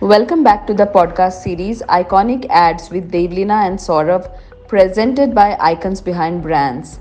[0.00, 4.30] Welcome back to the podcast series Iconic Ads with Devleena and Saurabh,
[4.68, 7.00] presented by Icons Behind Brands.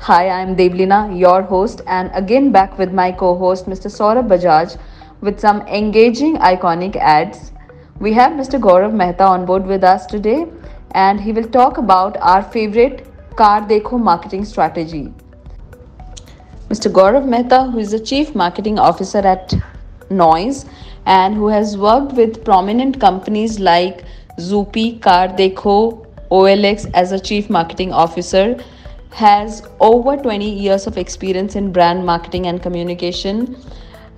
[0.00, 3.88] Hi, I'm Devleena, your host, and again back with my co host Mr.
[3.88, 4.76] Saurabh Bajaj
[5.20, 7.52] with some engaging iconic ads.
[8.00, 8.60] We have Mr.
[8.60, 10.46] Gaurav Mehta on board with us today,
[10.96, 13.06] and he will talk about our favorite
[13.36, 15.14] Car Dekho marketing strategy.
[16.68, 16.92] Mr.
[16.92, 19.54] Gaurav Mehta, who is the Chief Marketing Officer at
[20.10, 20.66] Noise
[21.06, 24.04] and who has worked with prominent companies like
[24.38, 28.62] Zupee, Car Dekho, OLX as a Chief Marketing Officer,
[29.10, 33.56] has over 20 years of experience in brand marketing and communication.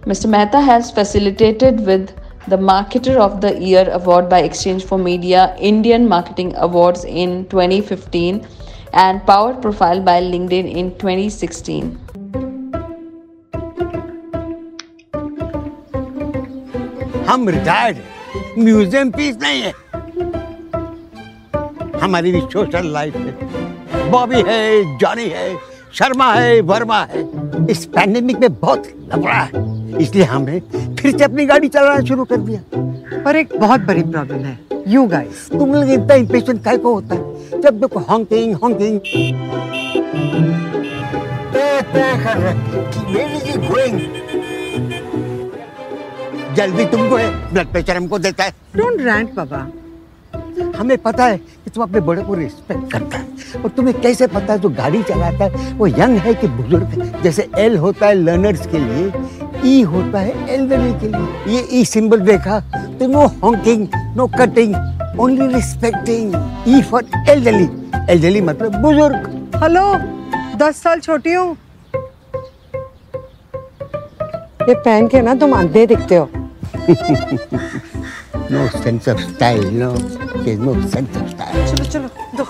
[0.02, 0.28] Mr.
[0.28, 2.14] Mehta has facilitated with
[2.46, 8.46] the Marketer of the Year award by exchange4media Indian Marketing Awards in 2015
[8.92, 12.03] and Power Profile by LinkedIn in 2016.
[17.28, 18.14] हम retired हैं
[18.59, 19.73] museum piece नहीं है
[22.01, 25.54] हमारी भी social life है बॉबी है Johnny है
[25.95, 27.23] शर्मा है वर्मा है
[27.71, 29.63] इस पैंडेमिक में बहुत लफड़ा है
[29.98, 30.60] इसलिए हमने
[31.01, 32.60] फिर से अपनी गाड़ी चलाना शुरू कर दिया
[33.24, 37.15] पर एक बहुत बड़ी प्रॉब्लम है यू गाइस तुम लोग इतना इम्पेशेंट काय को होता
[37.15, 39.01] है जब देखो हॉन्किंग हॉन्किंग
[46.57, 49.66] जल्दी तुमको है ब्लड प्रेशर हमको देता है। डोंट रैंट बाबा
[50.79, 54.52] हमें पता है कि तुम अपने बड़े को रिस्पेक्ट करता है और तुम्हें कैसे पता
[54.52, 55.73] है जो गाड़ी चलाता है?
[55.77, 57.23] वो यंग है कि बुज़ुर्ग है?
[57.23, 59.13] जैसे एल होता है लर्नर्स के लिए
[59.66, 62.60] ई होता है एल्डरली के लिए। ये ई सिंबल देखा
[62.99, 64.75] तो no honking no cutting
[65.21, 66.34] only respecting
[66.69, 67.69] E for elderly
[68.12, 69.84] elderly मतलब बुज़ुर्ग। हेलो
[70.59, 71.56] दस साल छोटी हूँ।
[74.69, 76.28] ये पहन के ना तुम अंधे दिखते हो।
[78.50, 79.91] No sense of style no
[80.64, 82.47] no sense of style चलो चलो दो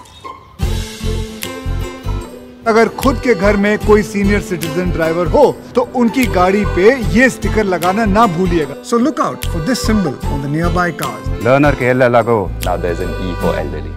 [2.71, 7.29] अगर खुद के घर में कोई सीनियर सिटीजन ड्राइवर हो तो उनकी गाड़ी पे ये
[7.31, 11.71] स्टिकर लगाना ना भूलिएगा so look out for this symbol on the nearby cars Learner
[11.73, 12.37] ke lago.
[12.65, 13.91] Now there's an E for elderly.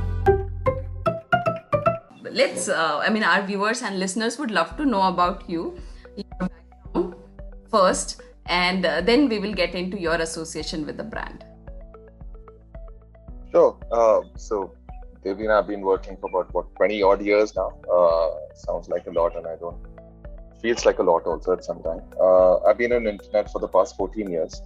[2.39, 5.61] let's uh, i mean our viewers and listeners would love to know about you
[7.71, 11.44] first and uh, then we will get into your association with the brand
[13.52, 13.78] Sure.
[13.91, 14.74] Uh, so,
[15.24, 17.74] Devina, I've been working for about what 20 odd years now.
[17.91, 19.78] Uh, sounds like a lot, and I don't
[20.62, 22.02] feels like a lot also at some time.
[22.19, 24.62] Uh, I've been on internet for the past 14 years.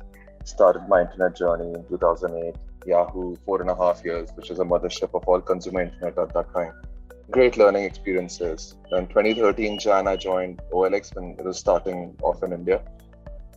[0.46, 2.56] Started my internet journey in 2008.
[2.88, 6.34] Yahoo, four and a half years, which is a mothership of all consumer internet at
[6.34, 6.74] that time.
[7.30, 8.76] Great learning experiences.
[8.92, 12.82] In 2013, Jan, I joined OLX when it was starting off in India.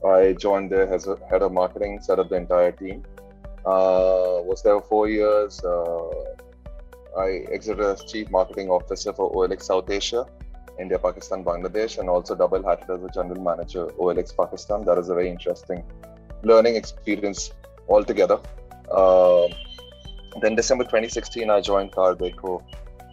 [0.04, 3.02] I joined there as a head of marketing, set up the entire team.
[3.64, 5.62] Uh, was there for four years.
[5.64, 6.10] Uh,
[7.18, 10.26] I exited as chief marketing officer for OLX South Asia,
[10.78, 14.84] India, Pakistan, Bangladesh, and also double hatted as a general manager OLX Pakistan.
[14.84, 15.82] That is a very interesting
[16.42, 17.52] learning experience
[17.88, 18.38] altogether.
[18.90, 19.48] Uh,
[20.42, 22.62] then December 2016, I joined Car Dekho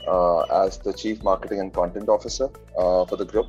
[0.07, 3.47] uh, as the chief marketing and content officer uh, for the group.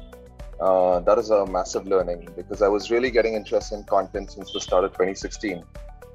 [0.63, 4.53] Uh, that is a massive learning because I was really getting interested in content since
[4.53, 5.65] the start of 2016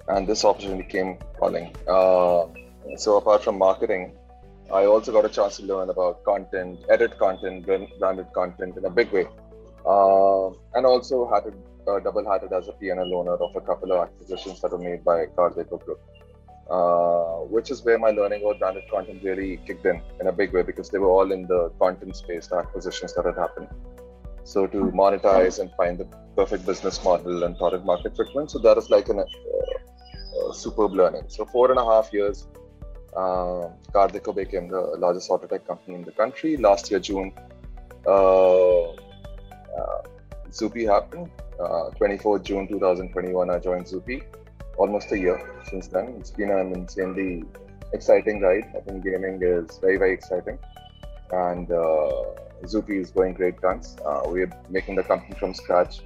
[0.07, 1.75] and this opportunity came calling.
[1.85, 2.45] Uh,
[2.95, 4.15] so apart from marketing,
[4.73, 8.85] I also got a chance to learn about content, edit content, brand- branded content in
[8.85, 9.27] a big way,
[9.85, 11.53] uh, and also had to
[11.91, 15.03] uh, double hatted as a P&L owner of a couple of acquisitions that were made
[15.03, 15.99] by Car Dekho Group,
[16.69, 20.53] uh, which is where my learning about branded content really kicked in in a big
[20.53, 23.67] way because they were all in the content space, the acquisitions that had happened.
[24.47, 26.05] So to monetize and find the
[26.37, 30.93] perfect business model and product market fitment, so that is like an uh, uh, superb
[30.93, 31.25] learning.
[31.27, 32.47] So four and a half years,
[33.17, 33.67] uh,
[34.33, 36.55] became the largest auto tech company in the country.
[36.55, 37.33] Last year, June,
[38.05, 40.01] uh, uh,
[40.49, 41.29] Zupee happened.
[41.59, 44.23] Uh, 24th June 2021, I joined Zupee.
[44.77, 46.15] Almost a year since then.
[46.19, 47.43] It's been an insanely
[47.91, 48.71] exciting ride.
[48.77, 50.57] I think gaming is very, very exciting.
[51.31, 53.95] And uh, Zupee is going great guns.
[54.05, 56.01] Uh, we're making the company from scratch.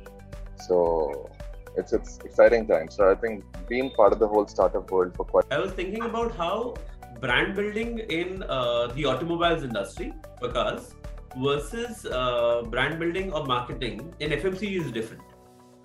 [0.67, 1.29] So
[1.77, 2.89] it's it's exciting time.
[2.89, 6.03] So I think being part of the whole startup world for quite I was thinking
[6.03, 6.75] about how
[7.19, 10.95] brand building in uh, the automobiles industry because
[11.37, 15.23] versus uh, brand building or marketing in FMCG is different.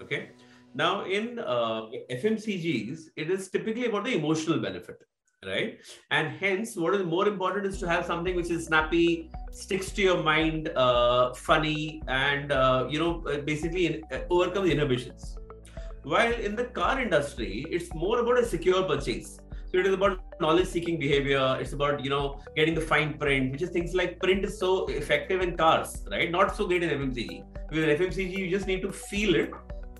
[0.02, 0.30] Okay.
[0.74, 5.02] Now, in uh, FMCGs, it is typically about the emotional benefit,
[5.44, 5.79] right?
[6.11, 10.03] And hence, what is more important is to have something which is snappy, sticks to
[10.03, 15.37] your mind, uh, funny, and uh, you know, basically overcome the inhibitions
[16.05, 19.41] While in the car industry, it's more about a secure purchase.
[19.73, 21.56] So it is about knowledge seeking behavior.
[21.61, 24.87] It's about, you know, getting the fine print, which is things like print is so
[24.87, 26.31] effective in cars, right?
[26.31, 27.44] Not so great in FMCG.
[27.73, 29.50] With FMCG, you just need to feel it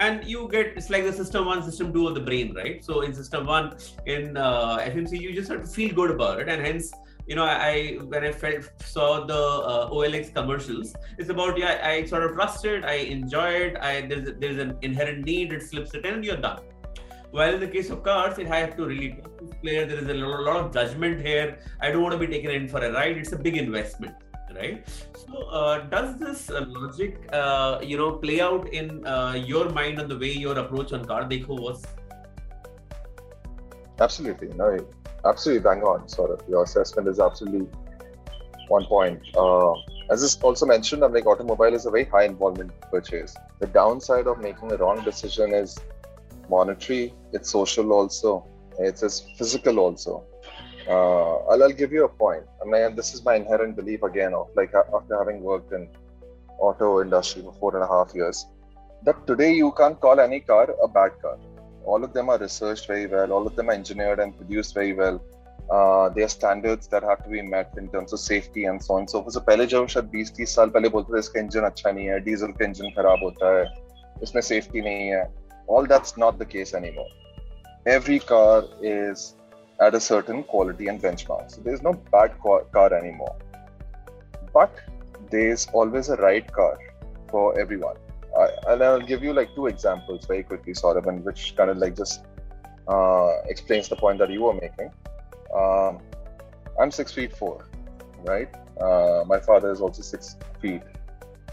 [0.00, 2.84] and you get it's like the system one system two of the brain right?
[2.84, 3.76] So in system one
[4.06, 6.48] in uh, fmc you just have to feel good about it.
[6.48, 6.93] And hence
[7.26, 12.04] you know i when i felt saw the uh, olx commercials it's about yeah i
[12.04, 15.93] sort of trust it i enjoy it i there's there's an inherent need it slips
[15.94, 16.60] it in and you're done.
[17.32, 19.20] While in the case of cars it I have to really
[19.60, 21.58] player there is a lot of judgment here.
[21.81, 23.19] I don't want to be taken in for a ride.
[23.19, 24.14] It's a big investment
[24.56, 24.88] right?
[25.14, 30.00] So, uh, does this uh, logic, uh, you know, play out in uh, your mind
[30.00, 31.85] on the way your approach on Car was?
[34.00, 34.76] Absolutely, no,
[35.25, 36.08] absolutely bang on.
[36.08, 37.67] Sort of, your assessment is absolutely
[38.69, 39.20] one point.
[39.37, 39.73] Uh,
[40.11, 43.35] as is also mentioned, I'm like automobile is a very high involvement purchase.
[43.61, 45.79] The downside of making the wrong decision is
[46.49, 47.14] monetary.
[47.32, 48.47] It's social also.
[48.79, 50.25] It's physical also
[50.88, 52.44] uh, I'll, I'll, give you a point.
[52.62, 55.88] I mean, this is my inherent belief again of like after having worked in
[56.59, 58.45] auto industry for four and a half years,
[59.03, 61.38] that today you can't call any car a bad car.
[61.86, 63.31] All of them are researched very well.
[63.31, 65.21] All of them are engineered and produced very well.
[65.69, 68.95] Uh, there are standards that have to be met in terms of safety and so
[68.95, 69.07] on.
[69.07, 72.19] So, so पहले जब शायद 20-30 साल पहले बोलते थे इसका engine अच्छा नहीं है
[72.25, 73.65] डीजल का इंजन खराब होता है
[74.24, 75.24] इसमें सेफ्टी नहीं है
[75.68, 77.09] all that's not the case anymore
[77.86, 79.36] every car is
[79.81, 81.50] at a certain quality and benchmark.
[81.50, 83.37] So there's no bad car anymore.
[84.52, 84.73] But
[85.31, 86.78] there's always a right car
[87.28, 87.96] for everyone.
[88.38, 91.96] I, and I'll give you like two examples very quickly, Saurabh, which kind of like
[91.96, 92.25] just
[92.88, 94.90] uh, explains the point that you were making.
[95.55, 95.99] Um,
[96.81, 97.64] I'm six feet four,
[98.25, 98.49] right?
[98.81, 100.82] Uh, my father is also six feet.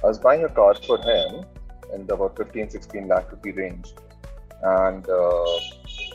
[0.04, 1.46] I was buying a car for him
[1.94, 3.94] in about 15, 16 lakh rupee range.
[4.62, 5.46] And uh,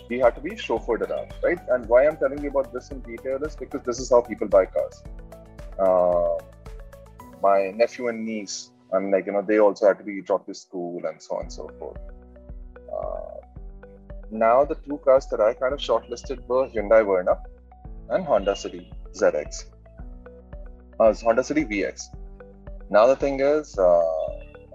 [0.08, 1.58] we had to be chauffeured around, right?
[1.70, 4.48] And why I'm telling you about this in detail is because this is how people
[4.48, 5.02] buy cars.
[5.78, 6.36] Uh,
[7.42, 10.54] my nephew and niece, and like you know, they also had to be dropped to
[10.54, 11.98] school and so on and so forth.
[12.92, 13.38] Uh,
[14.30, 17.38] now the two cars that I kind of shortlisted were Hyundai Verna
[18.10, 19.64] and Honda City ZX.
[21.00, 22.06] Uh, Honda City VX.
[22.90, 24.02] Now the thing is, uh,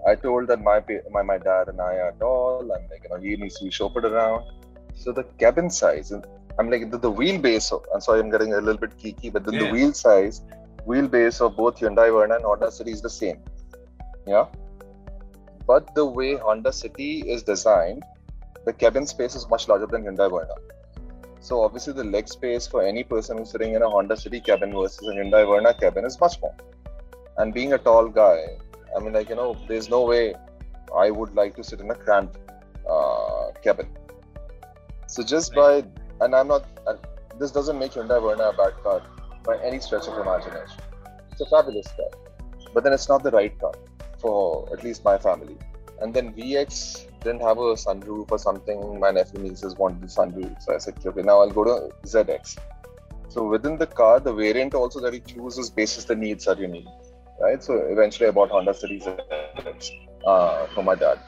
[0.06, 3.20] I told that my my my dad and I are tall, and like you know,
[3.20, 4.44] he needs to be chauffeured around.
[4.94, 6.12] So the cabin size,
[6.58, 7.72] I'm like the, the wheelbase.
[7.72, 9.64] Of, I'm sorry, I'm getting a little bit geeky, but then yeah.
[9.64, 10.42] the wheel size,
[10.86, 13.40] wheelbase of both Hyundai Verna and Honda City is the same.
[14.26, 14.46] Yeah.
[15.66, 18.02] But the way Honda City is designed,
[18.64, 20.54] the cabin space is much larger than Hyundai Verna.
[21.40, 24.72] So obviously the leg space for any person who's sitting in a Honda City cabin
[24.72, 26.54] versus a Hyundai Verna cabin is much more.
[27.36, 28.46] And being a tall guy,
[28.96, 30.34] I mean, like you know, there's no way
[30.96, 32.38] I would like to sit in a cramped
[32.88, 33.88] uh, cabin.
[35.14, 35.84] So just by,
[36.22, 36.96] and I'm not, uh,
[37.38, 39.00] this doesn't make Hyundai Verna a bad car
[39.44, 40.80] by any stretch of imagination.
[41.30, 42.10] It's a fabulous car,
[42.74, 43.74] but then it's not the right car
[44.18, 45.56] for at least my family.
[46.00, 48.98] And then VX didn't have a sunroof or something.
[48.98, 52.58] My nephew nieces wanted the sunroof, so I said, okay, now I'll go to ZX.
[53.28, 56.66] So within the car, the variant also that he chooses basis the needs that you
[56.66, 56.88] need,
[57.40, 57.62] right?
[57.62, 59.92] So eventually I bought Honda City ZX
[60.26, 61.20] uh, for my dad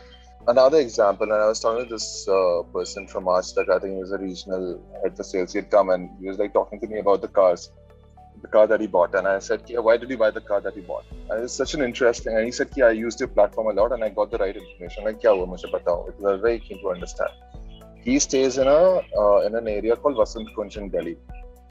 [0.49, 3.95] another example, and I was talking to this uh, person from Aaj Tak, I think
[3.95, 5.53] he was a regional head for sales.
[5.53, 7.71] He'd come and he was like talking to me about the cars,
[8.43, 9.15] the car that he bought.
[9.15, 11.05] And I said, yeah, why did you buy the car that he bought?
[11.31, 13.93] And it's such an interesting, and he said, yeah, I used your platform a lot
[13.93, 15.05] and I got the right information.
[15.05, 16.07] Like, batao.
[16.07, 17.31] Because was very keen to understand.
[18.03, 21.17] He stays in a uh, in an area called Vasant Kunj in Delhi.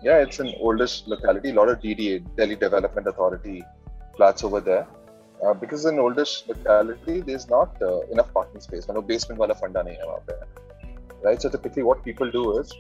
[0.04, 3.64] Yeah, it's an oldish locality, a lot of DDA, Delhi Development Authority
[4.18, 4.86] flats over there.
[5.44, 8.88] Uh, because in oldish locality, there's not uh, enough parking space.
[8.88, 10.36] No basement wala funda nahi hai
[11.24, 11.42] Right?
[11.42, 12.74] So typically what people do is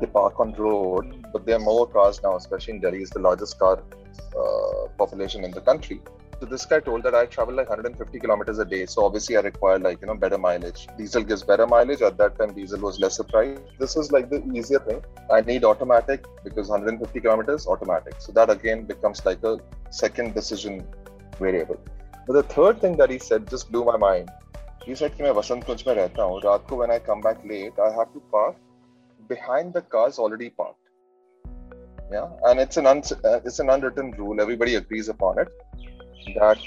[0.00, 3.20] they park on road, but there are more cars now, especially in Delhi, is the
[3.20, 3.82] largest car
[4.38, 6.00] uh, population in the country.
[6.40, 8.86] So this guy told that I travel like 150 kilometers a day.
[8.86, 10.88] So obviously I require like, you know, better mileage.
[10.98, 12.02] Diesel gives better mileage.
[12.02, 13.58] At that time, diesel was lesser price.
[13.78, 15.02] This is like the easier thing.
[15.32, 18.14] I need automatic because 150 kilometers automatic.
[18.18, 19.58] So that again becomes like a
[19.90, 20.84] second decision
[21.38, 21.80] variable.
[22.26, 24.30] But the third thing that he said just blew my mind.
[24.84, 26.60] He said, Ki main mein rehta hun.
[26.68, 28.56] Ko when I come back late, I have to park
[29.28, 30.78] behind the cars already parked.
[32.12, 34.40] Yeah, and it's an uh, it's an unwritten rule.
[34.40, 35.48] Everybody agrees upon it
[36.36, 36.58] that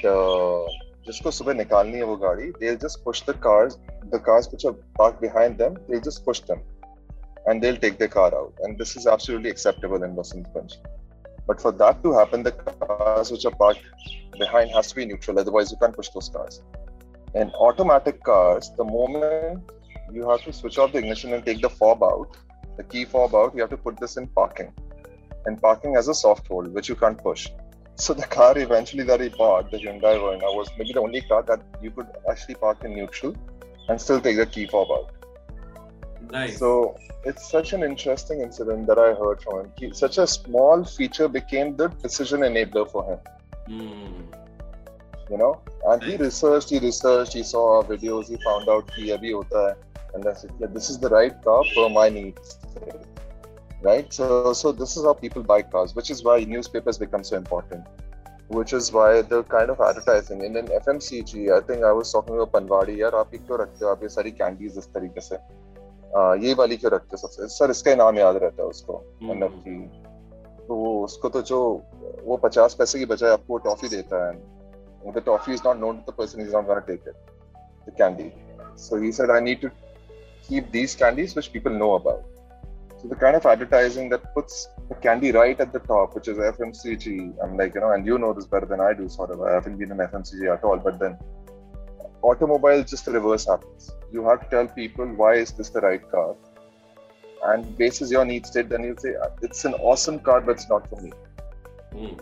[1.05, 3.77] just go subah nikalni hai wo gaadi, they'll just push the cars,
[4.11, 6.61] the cars which are parked behind them, they'll just push them
[7.47, 8.53] and they'll take the car out.
[8.63, 10.73] And this is absolutely acceptable in Vasant Kunj.
[11.47, 13.81] But for that to happen, the cars which are parked
[14.37, 15.39] behind has to be neutral.
[15.39, 16.61] Otherwise, you can't push those cars.
[17.33, 19.63] In automatic cars, the moment
[20.11, 22.37] you have to switch off the ignition and take the fob out,
[22.75, 23.55] the key fob out.
[23.55, 24.73] You have to put this in parking,
[25.45, 27.49] and parking has a soft hold which you can't push.
[27.95, 31.43] So the car eventually that he bought, the Hyundai Verna, was maybe the only car
[31.43, 33.35] that you could actually park in neutral
[33.89, 35.11] and still take the key fob out.
[36.30, 36.58] Nice.
[36.58, 39.72] So it's such an interesting incident that I heard from him.
[39.78, 43.18] He, such a small feature became the decision enabler for him.
[43.66, 44.22] Hmm.
[45.30, 46.20] You know, and he Nice.
[46.20, 49.74] researched, he researched, he saw our videos, he found out कि अभी होता है,
[50.14, 52.58] and I said, yeah, this is the right car for my needs.
[53.82, 54.12] Right.
[54.12, 57.84] So, so this is how people buy cars, which is why newspapers become so important.
[58.48, 62.34] Which is why the kind of advertising in an FMCG, I think I was talking
[62.34, 65.36] about Panwadi, यार आप ये क्यों रखते हो आप ये सारी candies इस तरीके से
[66.15, 69.31] आ, ये वाली क्यों रखते सबसे सर इसका ही नाम याद रहता है उसको हम्म।
[69.31, 70.05] मतलब कि
[70.67, 71.59] तो उसको तो जो
[72.23, 74.35] वो पचास पैसे की बजाय आपको टॉफी देता है
[75.07, 77.15] is not known to the person he's not going to take it
[77.85, 78.33] the candy
[78.75, 79.71] so he said i need to
[80.47, 82.25] keep these candies which people know about
[82.99, 86.37] so the kind of advertising that puts the candy right at the top which is
[86.37, 89.41] fmcg i'm like you know and you know this better than i do sort of
[89.41, 91.17] i haven't been in fmcg at all but then
[92.21, 93.91] automobile just the reverse happens.
[94.11, 96.35] You have to tell people why is this the right car
[97.43, 100.89] and basis your need state then you say it's an awesome car but it's not
[100.89, 101.11] for me.
[101.93, 102.17] Hmm.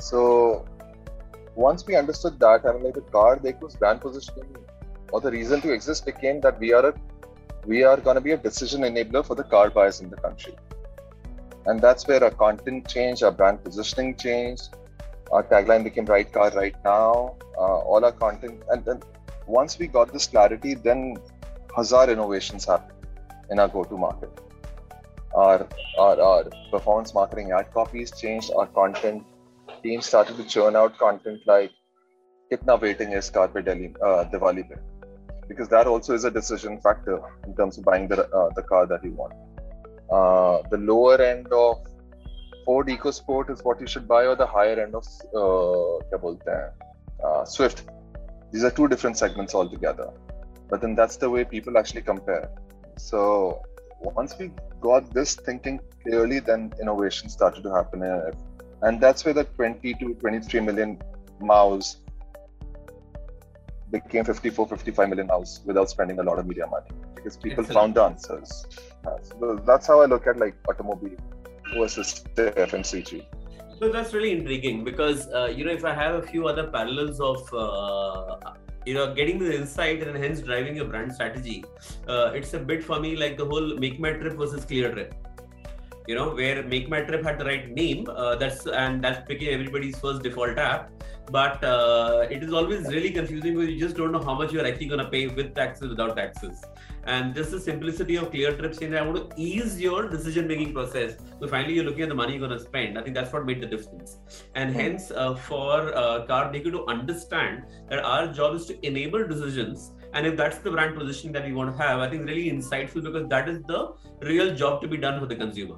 [0.00, 0.66] so
[1.54, 4.56] once we understood that, I mean, like the car Dekho's brand positioning
[5.12, 6.94] or the reason to exist became that we are a
[7.66, 10.54] we are going to be a decision enabler for the car buyers in the country,
[11.66, 14.76] and that's where our content changed, our brand positioning changed,
[15.32, 19.00] our tagline became "Right Car, Right Now." Uh, all our content, and then
[19.46, 21.16] once we got this clarity, then
[21.76, 23.06] hazar innovations happened
[23.50, 24.40] in our go-to market.
[25.34, 25.66] Our,
[25.98, 29.24] our our performance marketing ad copies changed, our content
[29.82, 31.72] teams started to churn out content like
[32.50, 34.76] kitna waiting is car pe Delhi uh, Diwali pe
[35.48, 38.86] because that also is a decision factor in terms of buying the uh, the car
[38.86, 39.34] that you want.
[40.10, 41.78] Uh, the lower end of
[42.64, 45.04] Ford EcoSport is what you should buy, or the higher end of
[45.34, 46.70] uh, bolte
[47.24, 47.82] uh, Swift.
[48.52, 50.10] These are two different segments altogether.
[50.70, 52.50] But then that's the way people actually compare.
[52.96, 53.62] So
[54.00, 58.02] once we got this thinking clearly, then innovation started to happen,
[58.82, 60.98] and that's where the 20 to 23 million
[61.40, 61.98] MAUs
[63.90, 67.80] became 54, 55 million MAUs without spending a lot of media money because people Excellent.
[67.80, 68.66] found the answers.
[69.06, 71.16] Uh, so that's how I look at like automobile
[71.72, 73.24] versus the fmcg
[73.78, 77.20] So that's really intriguing because uh, you know if I have a few other parallels
[77.20, 78.52] of uh,
[78.86, 81.64] you know getting the insight and hence driving your brand strategy,
[82.08, 85.14] uh, it's a bit for me like the whole Make My Trip versus Clear Trip.
[86.06, 89.54] You know where Make My Trip had the right name, uh, that's and that became
[89.54, 90.90] everybody's first default app.
[91.30, 94.66] But uh, it is always really confusing because you just don't know how much you're
[94.66, 96.62] actually going to pay with taxes without taxes.
[97.04, 100.74] And just the simplicity of Clear Trip saying, I want to ease your decision making
[100.74, 101.16] process.
[101.40, 102.98] So finally, you're looking at the money you're going to spend.
[102.98, 104.18] I think that's what made the difference.
[104.54, 109.26] And hence, uh, for uh, Car Maker to understand that our job is to enable
[109.26, 109.92] decisions.
[110.12, 112.50] And if that's the brand positioning that we want to have, I think it's really
[112.50, 115.76] insightful because that is the real job to be done for the consumer.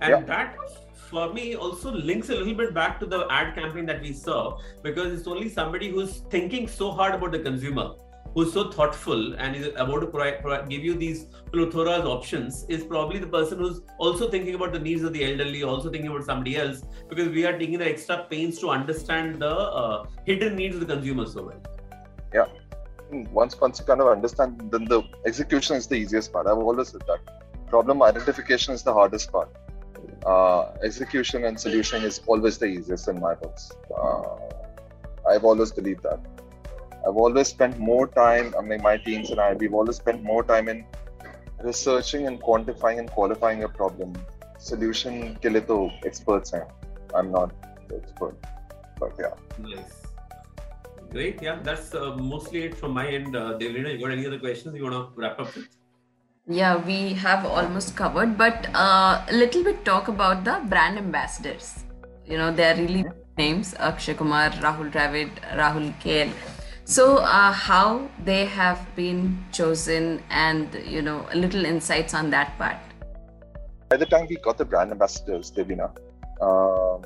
[0.00, 0.20] And Yeah.
[0.22, 0.56] that
[1.10, 4.58] for me also links a little bit back to the ad campaign that we saw
[4.82, 7.90] because it's only somebody who's thinking so hard about the consumer
[8.34, 12.66] who's so thoughtful and is about to pro- pro- give you these plethora of options
[12.68, 16.10] is probably the person who's also thinking about the needs of the elderly, also thinking
[16.10, 20.56] about somebody else, because we are taking the extra pains to understand the uh, hidden
[20.56, 21.62] needs of the consumer so well.
[22.32, 22.46] Yeah.
[23.32, 26.88] Once once you kind of understand then the execution is the easiest part i've always
[26.88, 27.20] said that
[27.68, 29.48] problem identification is the hardest part
[30.26, 33.70] uh, execution and solution is always the easiest in my books.
[33.96, 34.36] Uh,
[35.28, 36.20] I've always believed that.
[37.06, 40.42] I've always spent more time, I mean, my teams and I, we've always spent more
[40.42, 40.86] time in
[41.62, 44.14] researching and quantifying and qualifying a problem.
[44.58, 46.64] Solution ke liye to experts hain.
[47.14, 47.52] I'm not
[47.88, 48.36] the expert,
[48.98, 49.34] but yeah.
[49.58, 50.02] Nice.
[51.10, 51.58] Great, yeah.
[51.62, 53.36] That's uh, mostly it from my end.
[53.36, 55.68] Uh, you got any other questions you want to wrap up with?
[56.46, 61.84] Yeah, we have almost covered, but uh, a little bit talk about the brand ambassadors.
[62.26, 63.06] You know, they're really
[63.38, 66.30] names Akshay Kumar, Rahul Dravid, Rahul KL.
[66.84, 72.58] So, uh, how they have been chosen, and you know, a little insights on that
[72.58, 72.76] part.
[73.88, 75.96] by the time we got the brand ambassadors, Devina,
[76.42, 77.04] um,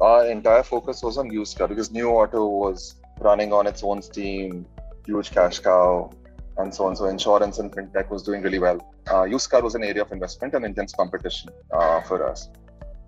[0.00, 4.00] our entire focus was on used car because New Auto was running on its own
[4.00, 4.64] steam,
[5.04, 6.10] huge cash cow,
[6.57, 6.95] and so on.
[6.95, 8.93] So insurance and fintech was doing really well.
[9.11, 12.49] Uh, used car was an area of investment and intense competition uh, for us.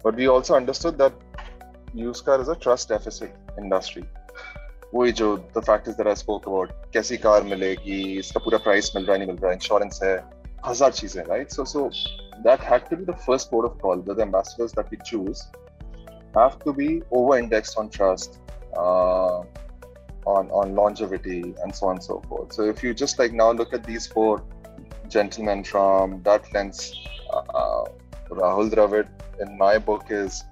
[0.04, 1.14] But we also understood that
[1.94, 4.06] used car is a trust deficit industry.
[4.94, 8.92] वही जो the fact is that I spoke about कैसी car मिलेगी इसका पूरा price
[8.96, 10.14] मिल रहा है नहीं मिल रहा है इंश्योरेंस है
[10.66, 11.90] हजार चीजें right so so
[12.44, 15.42] that had to be the first port of call that the ambassadors that we choose
[16.36, 18.40] have to be over indexed on trust
[18.84, 19.42] uh,
[20.37, 22.53] on on longevity and so on and so forth.
[22.53, 24.43] So if you just like now look at these four
[25.09, 26.81] gentlemen from that lens
[27.33, 27.85] uh,
[28.31, 29.09] Rahul Dravid
[29.41, 30.45] in my book is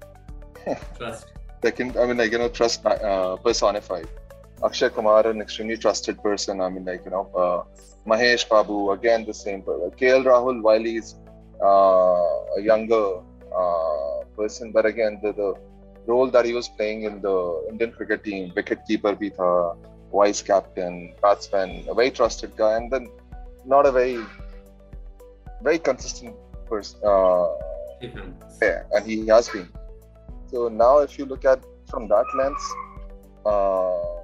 [0.98, 1.32] Trust.
[1.64, 4.08] second i mean like you know trust uh, personified.
[4.66, 6.60] Akshay kumar an extremely trusted person.
[6.66, 7.58] I mean like you know uh,
[8.10, 11.10] mahesh babu again the same person kl rahul while he's
[11.68, 13.06] uh, a younger
[13.60, 15.48] uh, person but again the, the
[16.06, 17.36] role that he was playing in the
[17.70, 18.52] indian cricket team.
[18.56, 19.50] Wicket keeper bhi tha
[20.16, 23.06] vice captain batsman a very trusted guy and then
[23.74, 24.18] not a very
[25.62, 26.34] very consistent
[26.68, 27.46] person uh,
[28.62, 29.68] yeah, and he has been.
[30.50, 31.60] So now, if you look at
[31.90, 32.64] from that lens,
[33.44, 34.22] uh,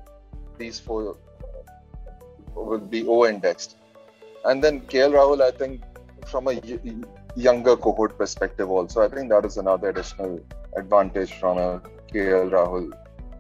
[0.59, 1.17] these four
[2.55, 3.77] will be over-indexed,
[4.45, 5.83] and then KL Rahul, I think,
[6.27, 6.79] from a y-
[7.35, 10.41] younger cohort perspective, also, I think that is another additional
[10.77, 11.81] advantage from a
[12.13, 12.93] KL Rahul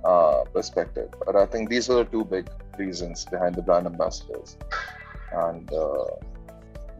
[0.04, 1.10] uh, perspective.
[1.24, 2.48] But I think these are the two big
[2.78, 4.56] reasons behind the brand ambassadors,
[5.32, 5.72] and.
[5.72, 6.04] Uh,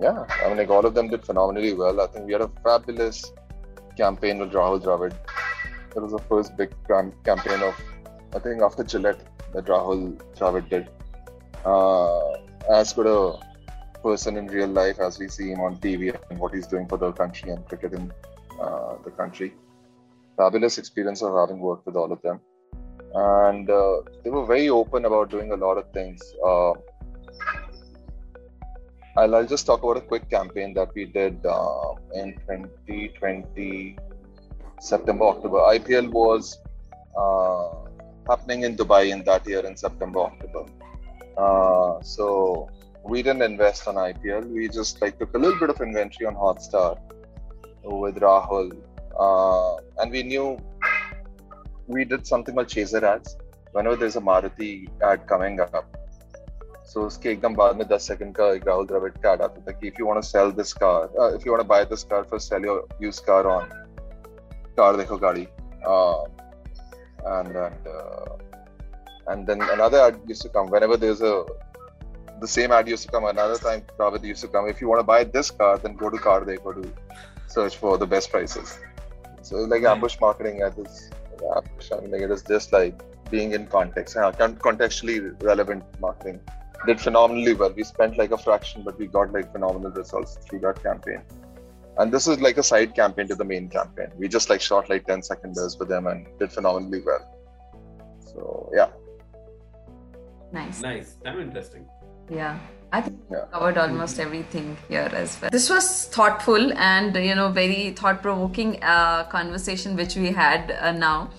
[0.01, 2.01] yeah, I mean, like all of them did phenomenally well.
[2.01, 3.33] I think we had a fabulous
[3.97, 5.15] campaign with Rahul Dravid.
[5.95, 7.79] It was the first big cam- campaign of,
[8.35, 9.21] I think, after Gillette
[9.53, 10.89] that Rahul Dravid did.
[11.65, 12.39] Uh,
[12.71, 13.39] as good a
[14.03, 16.99] person in real life as we see him on TV and what he's doing for
[16.99, 18.13] the country and cricket in
[18.61, 19.55] uh, the country.
[20.43, 22.41] Fabulous experience of having worked with all of them.
[23.15, 26.21] And uh, they were very open about doing a lot of things.
[26.45, 26.73] Uh,
[29.17, 33.99] I'll, I'll just talk about a quick campaign that we did uh, in 2020
[34.81, 35.59] September October.
[35.77, 36.59] IPL was
[37.17, 37.69] uh,
[38.29, 40.65] happening in Dubai in that year in September October.
[41.37, 42.69] Uh, so
[43.05, 44.49] we didn't invest on IPL.
[44.49, 46.99] We just like took a little bit of inventory on Hotstar
[47.85, 48.77] with Rahul,
[49.23, 50.47] uh, and we knew
[51.87, 53.37] we did something called chaser ads.
[53.73, 54.73] Whenever there's a maruti
[55.11, 55.87] ad coming up
[56.93, 59.75] so uske ekdam baad mein 10 second ka ek rahul dravid ka ad aata tha
[59.79, 62.05] ki if you want to sell this car uh, if you want to buy this
[62.13, 63.65] car first sell your used car on
[64.81, 65.47] car dekho gaadi.
[65.93, 66.21] Uh,
[67.33, 68.33] and and uh,
[69.33, 70.69] and then another ad used to come.
[70.77, 71.35] Whenever there's a
[72.45, 74.69] the same ad used to come another time Dravid used to come.
[74.75, 76.89] If you want to buy this car then go to car they go to
[77.57, 78.73] search for the best prices
[79.43, 81.11] so like ambush marketing at this
[81.57, 83.01] ambush, I mean, like it is just like
[83.31, 86.41] being in context uh, contextually relevant marketing
[86.87, 90.61] did phenomenally well we spent like a fraction but we got like phenomenal results through
[90.61, 91.23] that campaign
[91.99, 94.89] and this is like a side campaign to the main campaign we just like shot
[94.89, 97.25] like 10 seconders for them and did phenomenally well
[98.21, 98.91] so yeah
[100.53, 100.83] Nice.
[100.83, 101.17] Nice.
[101.25, 101.87] Damn interesting.
[102.31, 102.59] Yeah.
[102.95, 105.51] I think we covered almost everything here as well.
[105.51, 111.31] This was thoughtful and you know very thought-provoking uh, conversation which we had uh, now.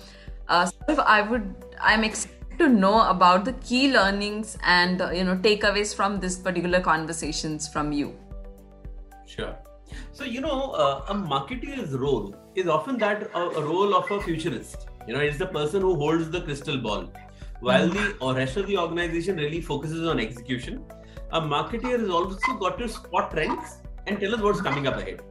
[0.48, 5.22] Uh, so I would, I'm excited to know about the key learnings and uh, you
[5.22, 8.16] know takeaways from this particular conversations from you.
[9.24, 9.56] Sure.
[10.12, 14.20] So, you know, uh, a marketeer's role is often that a, a role of a
[14.20, 14.88] futurist.
[15.06, 17.12] You know, it's the person who holds the crystal ball.
[17.60, 20.84] While the or rest of the organization really focuses on execution,
[21.32, 25.22] a marketeer has also got to spot trends and tell us what's coming up ahead.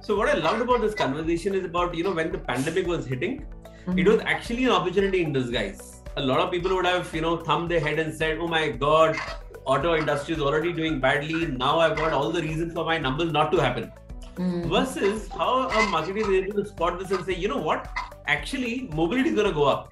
[0.00, 3.06] So, what I loved about this conversation is about, you know, when the pandemic was
[3.06, 3.46] hitting,
[3.86, 4.10] it mm-hmm.
[4.10, 6.02] was actually an opportunity in disguise.
[6.16, 8.68] A lot of people would have, you know, thumbed their head and said, "Oh my
[8.70, 9.16] God,
[9.64, 11.46] auto industry is already doing badly.
[11.46, 13.92] Now I've got all the reasons for my numbers not to happen."
[14.36, 14.68] Mm-hmm.
[14.70, 17.88] Versus how a marketer is able to spot this and say, "You know what?
[18.26, 19.88] Actually, mobility is going to go up,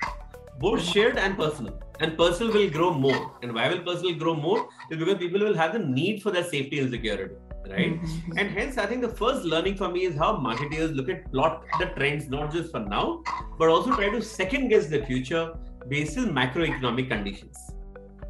[0.59, 0.93] both mm-hmm.
[0.93, 3.37] shared and personal, and personal will grow more.
[3.43, 4.69] And why will personal grow more?
[4.91, 7.35] Is because people will have the need for their safety and security."
[7.71, 8.01] Right,
[8.37, 11.65] and hence I think the first learning for me is how marketers look at plot
[11.79, 13.23] the trends not just for now,
[13.59, 15.53] but also try to second guess the future
[15.89, 17.57] based on macroeconomic conditions.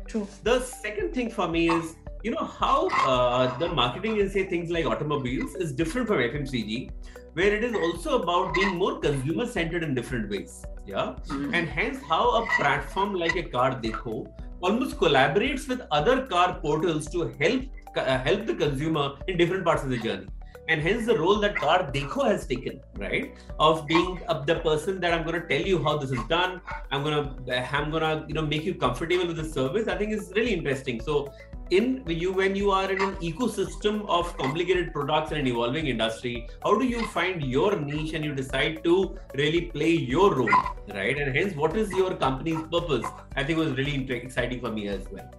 [0.09, 0.27] True.
[0.43, 4.69] The second thing for me is, you know, how uh, the marketing in say things
[4.69, 6.91] like automobiles is different from FMCG,
[7.35, 10.65] where it is also about being more consumer centered in different ways.
[10.87, 11.15] Yeah,
[11.55, 14.27] and hence how a platform like a Car Dekho
[14.61, 17.63] almost collaborates with other car portals to help
[17.97, 20.27] uh, help the consumer in different parts of the journey.
[20.71, 23.35] And hence the role that car dekho has taken right?
[23.59, 26.61] Of being uh, the person that i'm going to tell you how this is done.
[26.91, 29.89] I'm going to i'm going to you know make you comfortable with the service.
[29.89, 31.01] I think is really interesting.
[31.01, 31.33] So
[31.79, 31.89] in
[32.21, 36.33] you when you are in an ecosystem of complicated products and an evolving industry
[36.65, 38.95] how do you find your niche and you decide to
[39.43, 40.63] really play your role
[40.95, 41.19] right?
[41.19, 43.07] And hence what is your company's purpose?
[43.37, 45.31] I think was really exciting for me as well.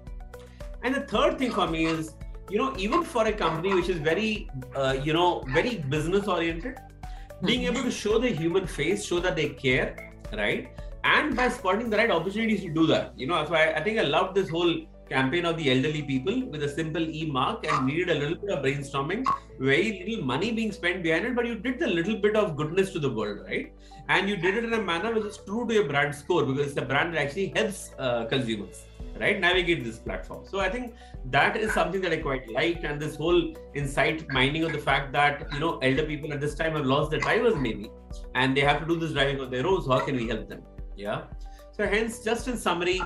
[0.83, 2.13] And the third thing for me is
[2.51, 6.79] you know even for a company which is very uh, you know very business oriented
[7.49, 9.89] being able to show the human face show that they care
[10.33, 10.69] right?
[11.03, 13.13] And by spotting the right opportunities to do that.
[13.17, 14.73] You know that's why i think i love this whole
[15.11, 18.51] campaign of the elderly people with a simple e mark and needed a little bit
[18.55, 19.23] of brainstorming
[19.69, 22.91] very little money being spent behind it but you did the little bit of goodness
[22.93, 23.73] to the world right?
[24.09, 26.67] And you did it in a manner which is true to your brand score because
[26.67, 28.85] it's a brand that actually helps uh, consumers
[29.21, 30.45] right navigate this platform.
[30.45, 30.93] So i think
[31.35, 33.41] that is something that i quite liked and this whole
[33.73, 37.11] insight mining of the fact that you know elder people at this time have lost
[37.11, 37.89] their drivers maybe
[38.35, 40.47] and they have to do this driving on their own so how can we help
[40.49, 40.63] them?
[40.95, 41.23] Yeah.
[41.77, 43.01] So hence just in summary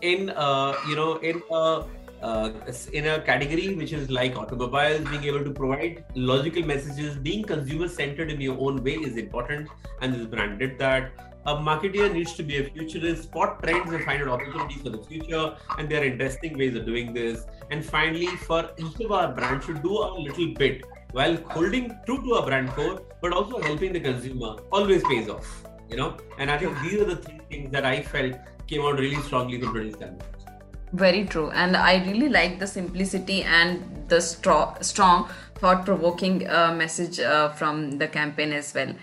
[0.00, 1.84] in uh, you know in a
[2.22, 2.50] uh,
[2.92, 7.88] in a category which is like automobiles, being able to provide logical messages, being consumer
[7.88, 9.68] centered in your own way is important.
[10.00, 11.12] And this brand did that
[11.46, 14.98] a marketer needs to be a futurist, spot trends and find out opportunities for the
[14.98, 15.56] future.
[15.78, 17.46] And there are interesting ways of doing this.
[17.70, 22.22] And finally, for each of our brands should do a little bit while holding true
[22.22, 25.64] to our brand core, but also helping the consumer always pays off.
[25.88, 28.34] You know, and I think these are the three things that I felt
[28.66, 30.26] came out really strongly from British Canvas.
[30.92, 37.20] Very true, and I really like the simplicity and the strong, strong thought-provoking uh, message
[37.20, 38.94] uh, from the campaign as well.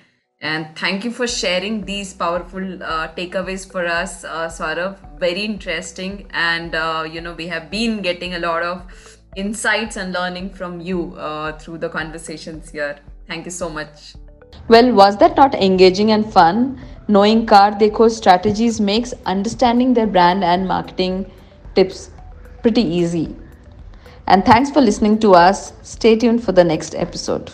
[0.41, 4.97] And thank you for sharing these powerful uh, takeaways for us, uh, Saurabh.
[5.19, 6.27] Very interesting.
[6.31, 10.81] And, uh, you know, we have been getting a lot of insights and learning from
[10.81, 12.99] you uh, through the conversations here.
[13.27, 14.15] Thank you so much.
[14.67, 16.81] Well, was that not engaging and fun?
[17.07, 21.31] Knowing Car Dekho's strategies makes understanding their brand and marketing
[21.75, 22.09] tips
[22.61, 23.35] pretty easy.
[24.27, 25.73] And thanks for listening to us.
[25.83, 27.51] Stay tuned for the next episode.